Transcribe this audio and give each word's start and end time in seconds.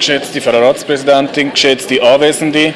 geschätzte 0.00 0.40
Frau 0.40 0.58
Ratspräsidentin, 0.58 1.52
geschätzte 1.52 2.02
Anwesende. 2.02 2.72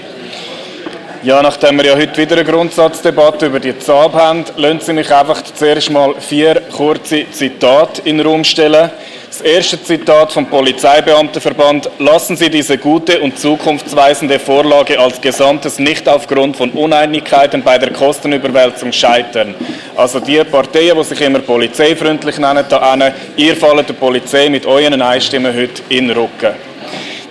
Ja, 1.22 1.40
nachdem 1.42 1.78
wir 1.78 1.86
ja 1.86 1.96
heute 1.96 2.18
wieder 2.18 2.36
eine 2.36 2.44
Grundsatzdebatte 2.44 3.46
über 3.46 3.58
die 3.60 3.78
ZAB 3.78 4.12
haben, 4.12 4.44
lassen 4.58 4.80
Sie 4.80 4.92
mich 4.92 5.10
einfach 5.10 5.42
zuerst 5.42 5.90
mal 5.90 6.14
vier 6.20 6.60
kurze 6.70 7.24
Zitate 7.30 8.02
in 8.04 8.18
den 8.18 8.26
Raum 8.26 8.44
stellen. 8.44 8.90
Das 9.28 9.40
erste 9.40 9.82
Zitat 9.82 10.32
vom 10.32 10.44
Polizeibeamtenverband. 10.46 11.88
Lassen 11.98 12.36
Sie 12.36 12.50
diese 12.50 12.76
gute 12.76 13.18
und 13.20 13.38
zukunftsweisende 13.38 14.38
Vorlage 14.38 15.00
als 15.00 15.18
Gesamtes 15.18 15.78
nicht 15.78 16.06
aufgrund 16.06 16.58
von 16.58 16.70
Uneinigkeiten 16.72 17.62
bei 17.62 17.78
der 17.78 17.94
Kostenüberwälzung 17.94 18.92
scheitern. 18.92 19.54
Also 19.96 20.20
die 20.20 20.44
Parteien, 20.44 20.98
die 20.98 21.04
sich 21.04 21.22
immer 21.22 21.38
polizeifreundlich 21.38 22.38
nennen, 22.38 22.66
da 22.68 23.12
ihr 23.36 23.56
fallen 23.56 23.86
der 23.86 23.94
Polizei 23.94 24.50
mit 24.50 24.66
euren 24.66 25.00
Einstimmen 25.00 25.56
heute 25.56 25.82
in 25.88 26.08
den 26.08 26.18
Rücken. 26.18 26.73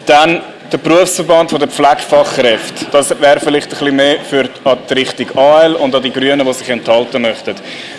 Dann 0.05 0.41
der 0.71 0.79
Berufsverband 0.79 1.51
der 1.51 1.67
Pflegefachkräfte. 1.67 2.85
Das 2.91 3.09
wäre 3.21 3.39
vielleicht 3.39 3.67
ein 3.67 3.77
bisschen 3.77 3.95
mehr 3.95 4.19
für 4.21 4.43
die 4.43 4.93
Richtung 4.93 5.37
AL 5.37 5.75
und 5.75 5.93
an 5.93 6.01
die 6.01 6.11
Grünen, 6.11 6.45
die 6.45 6.53
sich 6.53 6.69
enthalten 6.69 7.21
möchten. 7.21 7.55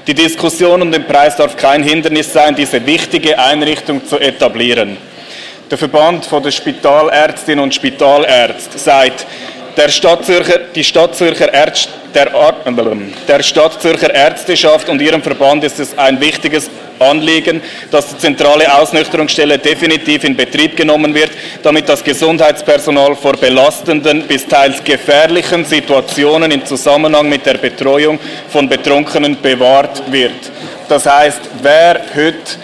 Die 0.07 0.15
Diskussion 0.15 0.83
um 0.83 0.91
den 0.91 1.05
Preis 1.05 1.37
darf 1.37 1.57
kein 1.57 1.85
Hindernis 1.85 2.33
sein, 2.33 2.55
diese 2.55 2.85
wichtige 2.85 3.39
Einrichtung 3.39 4.05
zu 4.05 4.19
etablieren. 4.19 4.97
Der 5.71 5.79
Verband 5.79 6.27
der 6.31 6.51
Spitalärztinnen 6.51 7.63
und 7.63 7.75
Spitalärzte 7.75 8.77
sagt, 8.77 9.25
der 9.77 9.89
Stadtzürcher, 9.89 10.59
die 10.75 10.85
Stadtzürcher 10.85 11.53
Ärzte, 11.53 11.91
der, 12.13 12.31
der 13.29 13.43
Stadtzürcher 13.43 14.13
Ärzteschaft 14.13 14.89
und 14.89 15.01
ihrem 15.01 15.23
Verband 15.23 15.65
ist 15.65 15.81
es 15.81 15.97
ein 15.97 16.21
wichtiges 16.21 16.71
Anliegen, 16.99 17.63
dass 17.91 18.09
die 18.11 18.19
zentrale 18.19 18.73
Ausnüchterungsstelle 18.75 19.59
definitiv 19.59 20.25
in 20.25 20.37
Betrieb 20.37 20.77
genommen 20.77 21.15
wird, 21.15 21.31
damit 21.63 21.89
das 21.89 22.03
Gesundheitspersonal 22.03 23.17
vor 23.17 23.33
belastenden 23.33 24.23
bis 24.23 24.47
teils 24.47 24.83
gefährlichen 24.83 25.65
Situationen 25.65 26.51
im 26.51 26.65
Zusammenhang 26.65 27.29
mit 27.29 27.47
der 27.47 27.55
Betreuung 27.55 28.19
von 28.49 28.69
Betrunkenen 28.69 29.41
bewahrt 29.41 30.03
wird. 30.11 30.33
Das 30.89 31.07
heißt, 31.07 31.41
wer 31.63 32.01
heute 32.15 32.59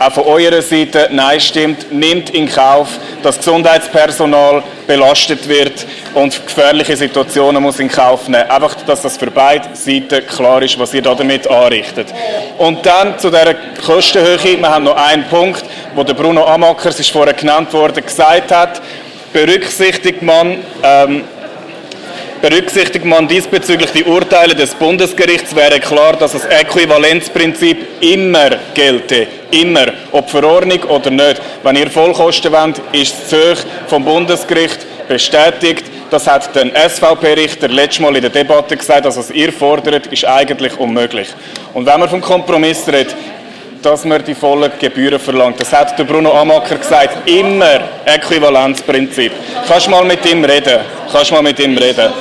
auch 0.00 0.12
von 0.12 0.24
eurer 0.24 0.62
Seite 0.62 1.08
Nein 1.12 1.40
stimmt, 1.40 1.92
nimmt 1.92 2.30
in 2.30 2.48
Kauf, 2.48 2.88
dass 3.22 3.36
Gesundheitspersonal 3.36 4.62
belastet 4.86 5.46
wird 5.46 5.86
und 6.14 6.46
gefährliche 6.46 6.96
Situationen 6.96 7.62
muss 7.62 7.78
in 7.78 7.88
Kauf 7.88 8.26
nehmen. 8.26 8.50
Einfach, 8.50 8.74
dass 8.86 9.02
das 9.02 9.18
für 9.18 9.30
beide 9.30 9.68
Seiten 9.74 10.26
klar 10.26 10.62
ist, 10.62 10.78
was 10.78 10.94
ihr 10.94 11.02
damit 11.02 11.46
anrichtet. 11.48 12.08
Und 12.56 12.84
dann 12.86 13.18
zu 13.18 13.30
der 13.30 13.54
Kostenhöhe. 13.84 14.58
Wir 14.58 14.70
haben 14.70 14.84
noch 14.84 14.96
einen 14.96 15.24
Punkt, 15.28 15.64
wo 15.94 16.02
der 16.02 16.14
Bruno 16.14 16.46
Amacker, 16.46 16.88
es 16.88 16.98
ist 16.98 17.10
vorher 17.10 17.34
genannt 17.34 17.70
worden, 17.74 18.02
gesagt 18.02 18.50
hat, 18.52 18.80
berücksichtigt 19.34 20.22
man 20.22 20.64
ähm, 20.82 21.24
Berücksichtigt 22.42 23.04
man 23.04 23.28
diesbezüglich 23.28 23.90
die 23.92 24.04
Urteile 24.04 24.54
des 24.54 24.74
Bundesgerichts, 24.74 25.54
wäre 25.54 25.78
klar, 25.78 26.14
dass 26.14 26.32
das 26.32 26.46
Äquivalenzprinzip 26.46 27.86
immer 28.00 28.50
gelte. 28.72 29.26
Immer. 29.50 29.88
Ob 30.10 30.30
Verordnung 30.30 30.82
oder 30.84 31.10
nicht. 31.10 31.40
Wenn 31.62 31.76
ihr 31.76 31.90
Vollkosten 31.90 32.50
wollt, 32.50 32.80
ist 32.92 33.14
es 33.14 33.28
Zürich 33.28 33.58
vom 33.88 34.06
Bundesgericht 34.06 34.86
bestätigt. 35.06 35.84
Das 36.10 36.26
hat 36.26 36.54
der 36.56 36.70
SVP-Richter 36.88 37.68
letztes 37.68 38.00
Mal 38.00 38.16
in 38.16 38.22
der 38.22 38.30
Debatte 38.30 38.74
gesagt, 38.74 39.04
dass 39.04 39.18
was 39.18 39.30
ihr 39.30 39.52
fordert, 39.52 40.06
ist 40.06 40.24
eigentlich 40.24 40.78
unmöglich. 40.78 41.28
Und 41.74 41.84
wenn 41.84 42.00
man 42.00 42.08
vom 42.08 42.22
Kompromiss 42.22 42.88
redet, 42.88 43.14
dass 43.82 44.04
man 44.04 44.24
die 44.24 44.34
vollen 44.34 44.70
Gebühren 44.78 45.18
verlangt. 45.18 45.60
Das 45.60 45.72
hat 45.72 45.98
der 45.98 46.04
Bruno 46.04 46.32
Amacker 46.32 46.76
gesagt. 46.76 47.28
Immer 47.28 47.80
Äquivalenzprinzip. 48.04 49.32
Kannst 49.66 49.88
mal 49.88 50.04
mit 50.04 50.24
ihm 50.30 50.44
reden. 50.44 50.80
Kannst 51.12 51.32
mal 51.32 51.42
mit 51.42 51.58
ihm 51.58 51.76
reden. 51.76 52.12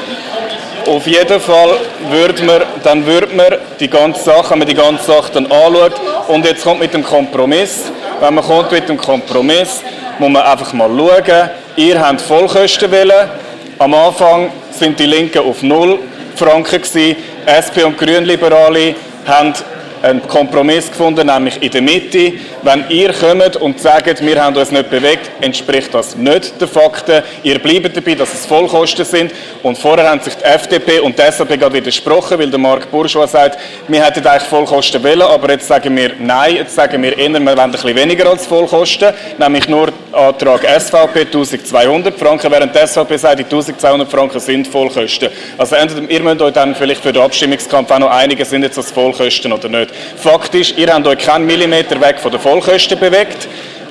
Auf 0.88 1.06
jeden 1.06 1.40
Fall 1.40 1.78
würde 2.10 2.44
man, 2.44 2.62
dann 2.84 3.06
würde 3.06 3.36
man 3.36 3.48
die 3.80 3.90
ganze 3.90 4.24
Sache, 4.24 4.52
wenn 4.52 4.60
man 4.60 4.68
die 4.68 4.74
ganze 4.74 5.06
Sache 5.06 5.32
dann 5.34 5.46
anschaut, 5.46 5.94
und 6.28 6.46
jetzt 6.46 6.64
kommt 6.64 6.80
mit 6.80 6.94
dem 6.94 7.04
Kompromiss, 7.04 7.92
wenn 8.20 8.34
man 8.34 8.44
kommt 8.44 8.72
mit 8.72 8.90
dem 8.90 8.98
Kompromiss, 8.98 9.82
muss 10.18 10.30
man 10.30 10.42
einfach 10.42 10.74
mal 10.74 10.90
schauen, 10.90 11.50
ihr 11.76 12.00
habt 12.00 12.22
Vollkosten 12.22 12.92
wählen, 12.92 13.30
am 13.78 13.94
Anfang 13.94 14.52
sind 14.72 15.00
die 15.00 15.06
Linken 15.06 15.40
auf 15.40 15.62
0 15.62 16.00
Franken 16.36 16.82
gewesen, 16.82 17.18
SP 17.46 17.84
und 17.84 17.98
Grünliberale 17.98 18.96
haben 19.26 19.54
einen 20.02 20.26
Kompromiss 20.28 20.90
gefunden, 20.90 21.28
nämlich 21.28 21.62
in 21.62 21.72
der 21.72 21.82
Mitte. 21.82 22.34
Wenn 22.64 22.86
ihr 22.90 23.14
kommt 23.14 23.56
und 23.58 23.80
sagt, 23.80 24.26
wir 24.26 24.44
haben 24.44 24.56
uns 24.56 24.72
nicht 24.72 24.90
bewegt, 24.90 25.30
entspricht 25.42 25.94
das 25.94 26.16
nicht 26.16 26.60
den 26.60 26.68
Fakten. 26.68 27.24
Ihr 27.44 27.60
bleibt 27.60 27.96
dabei, 27.96 28.16
dass 28.16 28.34
es 28.34 28.46
Vollkosten 28.46 29.06
sind. 29.06 29.32
Und 29.64 29.78
vorher 29.78 30.10
haben 30.10 30.22
sich 30.22 30.36
die 30.36 30.44
FDP 30.44 31.00
und 31.00 31.18
die 31.18 31.32
SAP 31.32 31.60
gerade 31.60 31.74
widersprochen, 31.74 32.40
weil 32.40 32.50
der 32.50 32.60
Marc 32.60 32.90
Bourgeois 32.92 33.28
sagt, 33.28 33.60
wir 33.88 34.04
hätten 34.04 34.26
eigentlich 34.26 34.44
Vollkosten 34.44 35.04
wollen, 35.04 35.22
aber 35.22 35.52
jetzt 35.52 35.68
sagen 35.68 35.96
wir 35.96 36.12
nein, 36.20 36.56
jetzt 36.56 36.76
sagen 36.76 37.02
wir 37.02 37.18
eher, 37.18 37.30
wir 37.30 37.46
wollen 37.46 37.60
ein 37.60 37.96
weniger 37.96 38.30
als 38.30 38.46
Vollkosten, 38.46 39.14
nämlich 39.38 39.68
nur 39.68 39.90
Antrag 40.12 40.62
SVP 40.62 41.22
1200 41.22 42.18
Franken, 42.18 42.52
während 42.52 42.74
die 42.74 42.88
SVP 42.88 43.18
sagt, 43.18 43.40
die 43.40 43.44
1200 43.44 44.10
Franken 44.10 44.40
sind 44.40 44.68
Vollkosten. 44.68 45.30
Also 45.58 45.76
ihr 45.76 46.22
müsst 46.22 46.42
euch 46.42 46.54
dann 46.54 46.76
vielleicht 46.76 47.02
für 47.02 47.14
den 47.14 47.22
Abstimmungskampf 47.22 47.92
auch 47.92 48.00
noch 48.00 48.10
einigen, 48.12 48.44
sind 48.46 48.64
jetzt 48.64 48.78
das 48.78 48.92
Vollkosten 48.92 49.52
oder 49.52 49.70
nicht. 49.70 49.89
Fakt 50.16 50.56
ist, 50.56 50.78
ihr 50.78 50.94
habt 50.94 51.08
euch 51.08 51.20
keinen 51.20 51.46
Millimeter 51.46 52.00
weg 52.02 52.20
von 52.20 52.32
den 52.32 52.40
Vollkosten 52.40 53.00
bewegt, 53.00 53.48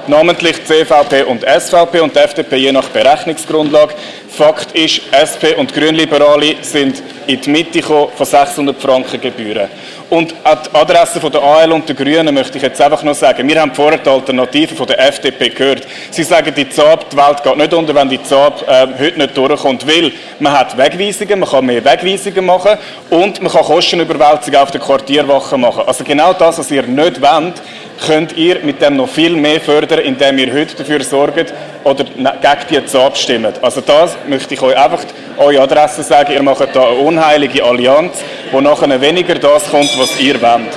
namentlich 0.09 0.65
CVP 0.65 1.23
und 1.25 1.45
SVP 1.45 2.01
und 2.01 2.15
die 2.15 2.21
FDP 2.21 2.57
je 2.57 2.73
nach 2.73 2.89
Berechnungsgrundlage. 2.89 3.95
Fakt 4.29 4.73
ist, 4.73 5.03
SP 5.13 5.55
und 5.57 5.73
Grünliberale 5.73 6.57
sind 6.63 7.03
in 7.27 7.41
die 7.41 7.51
Mitte 7.51 7.83
von 7.83 8.09
600 8.17 8.81
Franken 8.81 9.21
Gebühren. 9.21 9.69
Und 10.11 10.35
an 10.43 10.59
die 10.65 10.75
Adresse 10.75 11.21
der 11.21 11.43
AL 11.43 11.71
und 11.71 11.87
der 11.87 11.95
Grünen 11.95 12.35
möchte 12.35 12.57
ich 12.57 12.63
jetzt 12.63 12.81
einfach 12.81 13.03
noch 13.03 13.15
sagen, 13.15 13.47
wir 13.47 13.61
haben 13.61 13.75
vorher 13.75 13.99
die 13.99 14.09
Alternative 14.09 14.75
von 14.75 14.87
der 14.87 15.07
FDP 15.07 15.51
gehört. 15.51 15.87
Sie 16.11 16.23
sagen, 16.23 16.55
die 16.57 16.67
ZAB, 16.67 17.11
die 17.11 17.17
Welt 17.17 17.43
geht 17.43 17.57
nicht 17.59 17.75
unter, 17.75 17.95
wenn 17.95 18.09
die 18.09 18.23
ZAB 18.23 18.67
äh, 18.67 18.87
heute 18.99 19.19
nicht 19.19 19.37
durchkommt, 19.37 19.87
weil 19.87 20.13
man 20.39 20.59
hat 20.59 20.79
Wegweisungen, 20.79 21.41
man 21.41 21.49
kann 21.49 21.67
mehr 21.67 21.85
Wegweisungen 21.85 22.47
machen 22.47 22.79
und 23.11 23.43
man 23.43 23.53
kann 23.53 23.65
Kostenüberwälzungen 23.65 24.61
auf 24.61 24.71
der 24.71 24.81
Quartierwache 24.81 25.59
machen. 25.59 25.83
Also 25.87 26.05
genau 26.05 26.33
das, 26.33 26.59
was 26.59 26.71
ihr 26.71 26.85
nicht 26.85 27.21
wollt, 27.21 27.61
könnt 27.99 28.37
ihr 28.37 28.61
mit 28.61 28.81
dem 28.81 28.97
noch 28.97 29.09
viel 29.09 29.37
mehr 29.37 29.61
fördern, 29.61 30.01
indem 30.01 30.39
ihr 30.39 30.53
heute 30.53 30.77
dafür 30.77 31.03
sorgt 31.03 31.53
oder 31.85 32.05
gegen 32.05 32.67
die 32.71 32.87
ZAB 32.87 33.17
stimmt. 33.17 33.63
Also 33.63 33.81
das 33.81 34.17
möchte 34.27 34.55
ich 34.55 34.63
euch 34.63 34.77
einfach 34.77 35.05
eure 35.37 35.63
Adresse 35.63 36.03
sagen, 36.03 36.33
ihr 36.33 36.43
macht 36.43 36.75
da 36.75 36.89
eine 36.89 36.99
unheilige 36.99 37.65
Allianz, 37.65 38.23
wo 38.51 38.61
nachher 38.61 39.01
weniger 39.01 39.35
das 39.35 39.71
kommt, 39.71 39.99
was 39.99 40.19
ihr 40.21 40.41
wollt. 40.41 40.77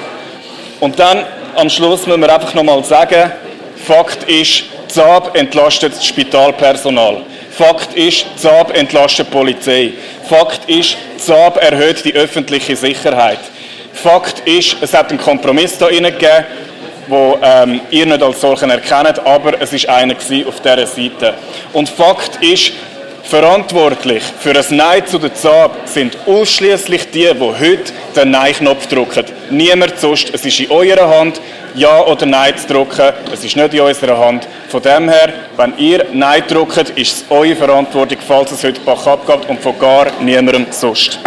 Und 0.80 1.00
dann 1.00 1.24
am 1.56 1.70
Schluss 1.70 2.08
müssen 2.08 2.22
wir 2.22 2.34
einfach 2.34 2.54
nochmal 2.54 2.84
sagen, 2.84 3.32
Fakt 3.76 4.24
ist, 4.30 4.66
ZAB 4.88 5.36
entlastet 5.36 5.94
das 5.94 6.06
Spitalpersonal. 6.06 7.24
Fakt 7.50 7.94
ist, 7.96 8.26
ZAB 8.38 8.76
entlastet 8.78 9.28
die 9.28 9.32
Polizei. 9.32 9.92
Fakt 10.30 10.70
ist, 10.70 10.98
ZAB 11.18 11.58
erhöht 11.58 12.06
die 12.06 12.14
öffentliche 12.14 12.76
Sicherheit. 12.76 13.40
Fakt 13.94 14.42
ist, 14.48 14.78
es 14.82 14.94
hat 14.94 15.10
einen 15.10 15.20
Kompromiss 15.20 15.78
da 15.78 15.88
gegeben, 15.88 16.46
wo 17.12 17.38
ähm, 17.42 17.82
ihr 17.92 18.06
nicht 18.06 18.24
als 18.24 18.42
solchen 18.42 18.70
erkennt, 18.70 19.20
aber 19.26 19.62
es 19.62 19.74
ist 19.74 19.88
einer 19.88 20.16
auf 20.16 20.62
dieser 20.62 20.88
Seite. 20.88 21.34
Und 21.74 21.90
Fakt 21.90 22.44
ist, 22.44 22.72
Verantwortlich 23.24 24.24
für 24.40 24.50
ein 24.50 24.66
Nein 24.76 25.08
zu 25.08 25.18
der 25.18 25.34
ZAB 25.34 25.88
sind 25.88 26.18
ausschließlich 26.26 27.12
die, 27.12 27.30
die 27.34 27.40
heute 27.40 27.94
den 28.14 28.32
Nein-Knopf 28.32 28.88
drücken. 28.88 29.24
Niemand 29.50 29.98
sonst. 30.00 30.34
Es 30.34 30.44
ist 30.44 30.60
in 30.60 30.70
eurer 30.70 31.08
Hand, 31.18 31.40
Ja 31.74 32.06
oder 32.06 32.26
Nein 32.26 32.58
zu 32.58 32.68
drücken. 32.68 33.14
Es 33.32 33.42
ist 33.46 33.56
nicht 33.56 33.74
in 33.74 33.80
unserer 33.80 34.18
Hand. 34.18 34.48
Von 34.68 34.82
dem 34.82 35.08
her, 35.08 35.32
wenn 35.56 35.78
ihr 35.78 36.06
Nein 36.12 36.44
drückt, 36.46 36.90
ist 36.98 37.14
es 37.14 37.26
eure 37.30 37.56
Verantwortung, 37.56 38.18
falls 38.28 38.52
es 38.52 38.66
heute 38.66 38.82
Bach 38.82 39.08
abgeht 39.08 39.48
und 39.48 39.62
von 39.62 39.80
gar 39.80 40.08
niemandem 40.20 40.66
sonst. 40.72 41.18